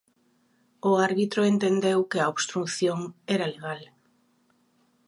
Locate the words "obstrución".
2.33-2.99